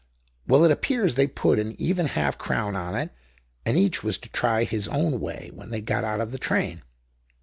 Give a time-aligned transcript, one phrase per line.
[0.47, 3.11] Well, it appears they put an even half crown on it,
[3.67, 6.81] and each was to try his own way when they got out of the train.